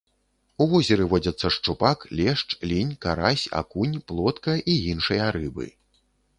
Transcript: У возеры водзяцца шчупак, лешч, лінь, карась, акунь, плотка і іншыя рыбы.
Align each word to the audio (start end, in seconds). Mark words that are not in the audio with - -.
У 0.63 0.65
возеры 0.71 1.05
водзяцца 1.11 1.51
шчупак, 1.57 2.07
лешч, 2.21 2.47
лінь, 2.73 2.95
карась, 3.07 3.45
акунь, 3.61 3.95
плотка 4.11 4.59
і 4.71 4.79
іншыя 4.97 5.25
рыбы. 5.41 5.73